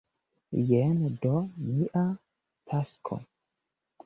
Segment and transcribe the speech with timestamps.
[0.69, 1.33] Jen do
[1.67, 2.03] mia
[2.67, 3.23] tasko!